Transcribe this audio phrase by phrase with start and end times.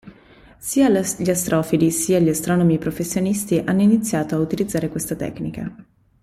[0.57, 5.71] Sia gli astrofili sia gli astronomi professionisti hanno iniziato ad utilizzare questa tecnica.